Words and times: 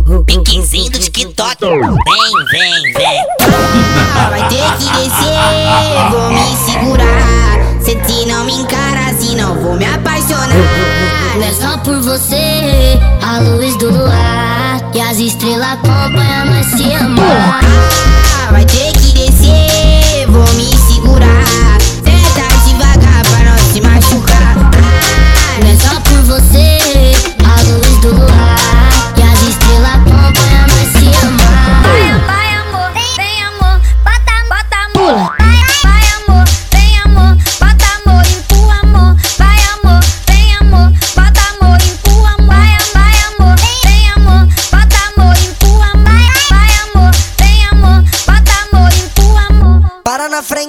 Piquezinho 0.00 0.90
do 0.90 0.98
TikTok. 0.98 1.56
Vem, 1.60 1.82
vem, 2.50 2.92
vem. 2.94 3.26
Ah, 4.16 4.30
vai 4.30 4.48
ter 4.48 4.62
que 4.78 4.88
descer, 4.96 6.10
vou 6.10 6.30
me 6.30 6.56
segurar. 6.56 7.42
Se 7.80 8.26
não 8.26 8.44
me 8.44 8.52
encara 8.52 9.10
assim, 9.10 9.36
não 9.36 9.54
vou 9.54 9.76
me 9.76 9.84
apaixonar. 9.84 10.48
Não 11.36 11.44
é 11.44 11.52
só 11.52 11.76
por 11.78 12.00
você, 12.00 12.98
a 13.22 13.40
luz 13.40 13.76
do 13.76 13.90
luar. 13.90 14.80
E 14.94 15.00
as 15.00 15.18
estrelas 15.18 15.72
acompanham 15.72 16.46
nós 16.46 16.66
se 16.66 16.94
amar. 16.94 17.60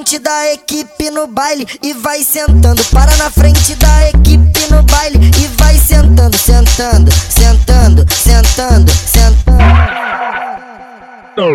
Frente 0.03 0.19
da 0.19 0.51
equipe 0.51 1.09
no 1.11 1.27
baile 1.27 1.65
e 1.81 1.93
vai 1.93 2.25
sentando. 2.25 2.83
Para 2.91 3.15
na 3.15 3.29
frente 3.29 3.73
da 3.75 4.09
equipe 4.09 4.67
no 4.69 4.83
baile 4.83 5.31
e 5.39 5.47
vai 5.55 5.77
sentando, 5.77 6.37
sentando, 6.37 7.09
sentando, 7.29 8.05
sentando, 8.11 8.91
sentando. 8.91 9.63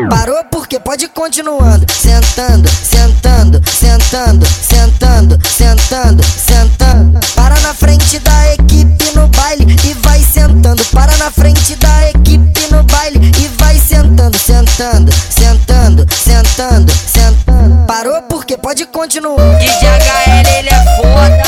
Parou 0.08 0.42
porque 0.50 0.80
pode 0.80 1.08
continuando. 1.08 1.84
Sentando, 1.92 2.66
sentando, 2.70 3.60
sentando, 3.68 4.46
sentando, 4.46 5.38
sentando, 5.46 6.22
sentando. 6.24 7.20
Para 7.34 7.60
na 7.60 7.74
frente 7.74 8.18
da 8.20 8.54
equipe 8.54 9.14
no 9.14 9.28
baile 9.28 9.66
e 9.84 9.92
vai 9.94 10.22
sentando. 10.22 10.82
Para 10.86 11.14
na 11.18 11.30
frente 11.30 11.76
da 11.76 12.08
equipe 12.08 12.66
no 12.70 12.82
baile 12.84 13.30
e 13.38 13.48
vai 13.58 13.78
sentando, 13.78 14.38
sentando, 14.38 15.12
sentando, 15.12 16.06
sentando, 16.10 16.90
sentando. 16.90 17.47
Parou 17.88 18.20
porque 18.28 18.56
pode 18.58 18.82
ir 18.82 18.86
continuando. 18.88 19.40
DJ 19.58 19.88
HL, 19.88 20.46
ele 20.58 20.68
é 20.68 20.84
foda. 20.94 21.42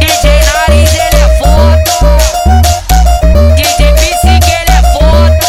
DJ 0.00 0.30
Nariz, 0.52 0.92
ele 0.94 1.16
é 1.16 1.28
foda. 1.38 1.84
DJ 3.54 3.92
Psique, 3.94 4.50
ele 4.50 4.72
é 4.72 4.82
foda. 4.92 5.46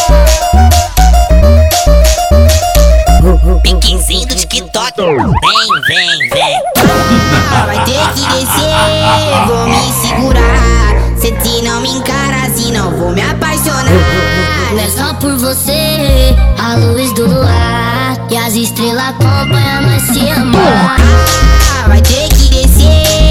Piquezinho 3.62 4.28
do 4.28 4.34
TikTok. 4.36 4.94
Vem, 4.96 5.16
vem, 5.88 6.28
vem. 6.30 6.62
Ah, 7.52 7.66
vai 7.66 7.84
ter 7.84 8.06
que 8.14 8.22
descer, 8.30 8.78
vou 9.48 9.66
me 9.66 9.92
segurar. 10.06 10.94
Se 11.18 11.62
não 11.62 11.80
me 11.80 11.88
encara 11.88 12.46
assim, 12.46 12.70
não 12.70 12.96
vou 12.96 13.10
me 13.10 13.22
apaixonar. 13.22 13.90
Não 14.72 14.80
é 14.80 14.88
só 14.88 15.14
por 15.14 15.36
você, 15.36 16.32
a 16.62 16.76
luz 16.76 17.12
do 17.14 17.26
luar. 17.26 17.95
As 18.46 18.54
estrelas 18.54 19.08
acompanham 19.08 19.82
nós 19.82 20.02
se 20.02 20.30
amar. 20.30 20.96
Vai 21.88 22.00
ter 22.00 22.28
que 22.28 22.48
descer, 22.48 23.25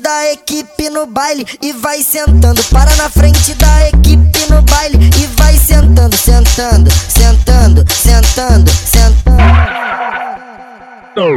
da 0.00 0.32
equipe 0.32 0.90
no 0.90 1.06
baile 1.06 1.46
e 1.60 1.72
vai 1.72 2.02
sentando. 2.02 2.62
Para 2.64 2.94
na 2.96 3.08
frente 3.08 3.54
da 3.54 3.88
equipe 3.88 4.46
no 4.48 4.62
baile 4.62 4.98
e 5.18 5.26
vai 5.36 5.56
sentando, 5.56 6.16
sentando, 6.16 6.90
sentando, 6.90 7.84
sentando, 7.92 8.70
sentando. 8.70 9.30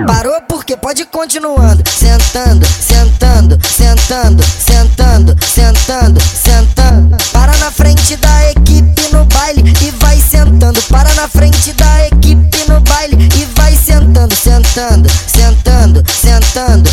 Parou 0.08 0.40
porque 0.48 0.78
pode 0.78 1.04
continuando. 1.06 1.84
Sentando, 1.90 2.66
sentando, 2.66 3.58
sentando, 3.66 4.44
sentando, 4.44 5.36
sentando, 5.44 6.22
sentando. 6.22 7.18
Para 7.34 7.58
na 7.58 7.72
frente 7.72 8.16
da 8.18 8.52
equipe 8.52 9.10
no 9.12 9.26
baile 9.26 9.64
e 9.82 9.92
vai 9.92 10.20
sentando. 10.22 10.82
Para 10.84 11.14
na 11.16 11.28
frente 11.28 11.74
da 11.74 12.08
equipe 12.08 12.66
no 12.70 12.80
baile 12.82 13.18
e 13.36 13.46
vai 13.56 13.76
sentando, 13.76 14.36
sentando, 14.36 15.10
sentando, 15.28 16.04
sentando, 16.10 16.90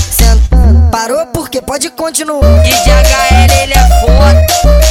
pode 1.70 1.88
continuar. 1.90 2.62
DJ 2.64 2.92
HL, 2.92 3.62
ele 3.62 3.72
é 3.74 4.00
foda. 4.00 4.89